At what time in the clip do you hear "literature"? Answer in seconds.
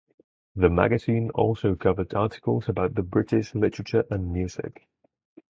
3.53-4.03